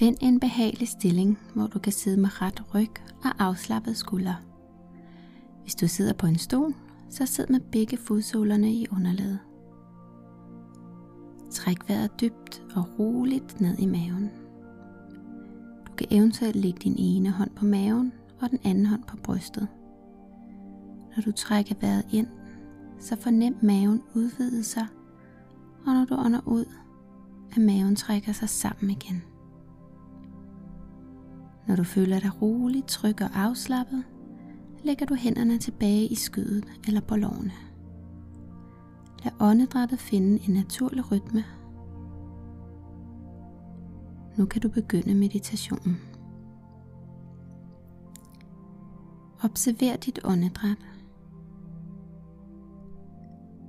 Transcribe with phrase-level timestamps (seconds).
[0.00, 2.90] Find en behagelig stilling, hvor du kan sidde med ret ryg
[3.24, 4.34] og afslappet skulder.
[5.62, 6.74] Hvis du sidder på en stol,
[7.10, 9.38] så sid med begge fodsålerne i underlaget.
[11.50, 14.30] Træk vejret dybt og roligt ned i maven.
[15.86, 19.68] Du kan eventuelt lægge din ene hånd på maven og den anden hånd på brystet.
[21.16, 22.28] Når du trækker vejret ind,
[23.00, 24.86] så fornem maven udvide sig,
[25.86, 26.64] og når du ånder ud,
[27.52, 29.22] at maven trækker sig sammen igen.
[31.66, 34.04] Når du føler dig rolig, tryg og afslappet,
[34.84, 37.52] lægger du hænderne tilbage i skødet eller på lårene.
[39.24, 41.44] Lad åndedrættet finde en naturlig rytme.
[44.36, 46.00] Nu kan du begynde meditationen.
[49.44, 50.78] Observer dit åndedræt.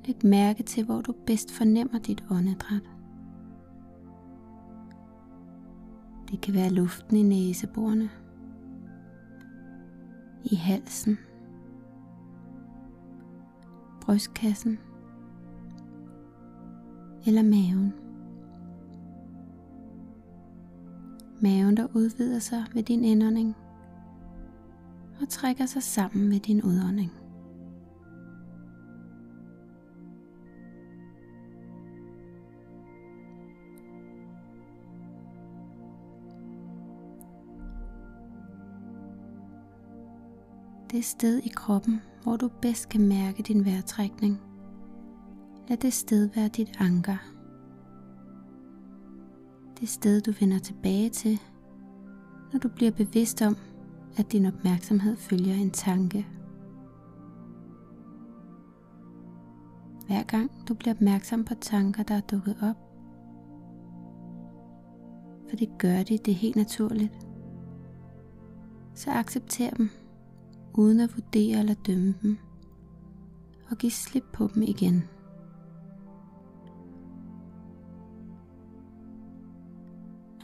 [0.06, 2.91] Læg mærke til, hvor du bedst fornemmer dit åndedræt.
[6.32, 8.10] Det kan være luften i næseborene,
[10.44, 11.18] i halsen,
[14.02, 14.80] brystkassen
[17.26, 17.94] eller maven.
[21.42, 23.56] Maven, der udvider sig ved din indånding
[25.22, 27.21] og trækker sig sammen med din udånding.
[40.92, 44.42] Det sted i kroppen, hvor du bedst kan mærke din vejrtrækning.
[45.68, 47.18] Lad det sted være dit anker.
[49.80, 51.40] Det sted du vender tilbage til,
[52.54, 53.58] når du bliver bevidst om,
[54.18, 56.28] at din opmærksomhed følger en tanke.
[60.08, 62.78] Hver gang du bliver opmærksom på tanker, der er dukket op,
[65.50, 67.28] for det gør de, det er helt naturligt,
[68.94, 69.90] så accepter dem
[70.74, 72.38] uden at vurdere eller dømme dem,
[73.70, 75.04] og give slip på dem igen.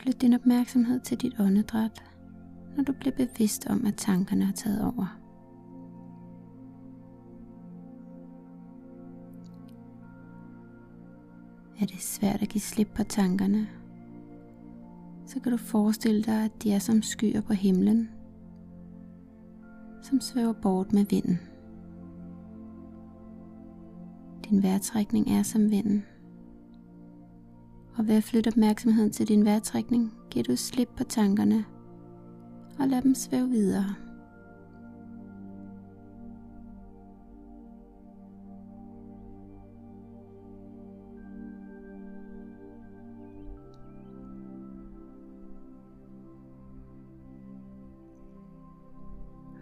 [0.01, 2.03] Flyt din opmærksomhed til dit åndedræt,
[2.77, 5.19] når du bliver bevidst om, at tankerne har taget over.
[11.81, 13.67] Er det svært at give slip på tankerne,
[15.25, 18.09] så kan du forestille dig, at de er som skyer på himlen,
[20.01, 21.39] som svæver bort med vinden.
[24.49, 26.05] Din vejrtrækning er som vinden.
[27.95, 31.65] Og ved at flytte opmærksomheden til din vejrtrækning, giver du slip på tankerne
[32.79, 34.06] og lad dem svæve videre.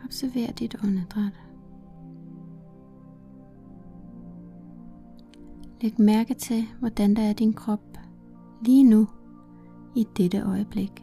[0.06, 1.34] Observer dit åndedræt.
[5.82, 7.98] Læg mærke til, hvordan der er din krop
[8.66, 9.08] lige nu
[9.96, 11.02] i dette øjeblik.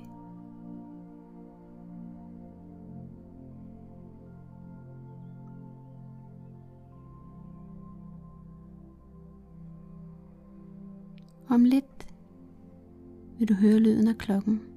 [11.49, 12.07] Om lidt
[13.39, 14.72] vil du høre lyden af klokken.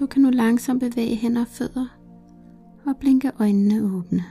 [0.00, 1.86] Du kan nu langsomt bevæge hænder og fødder
[2.86, 4.24] og blinke øjnene åbne.